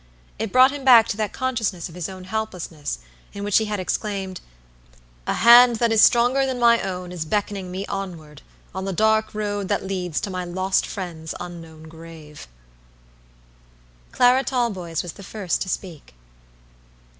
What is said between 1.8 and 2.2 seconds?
of his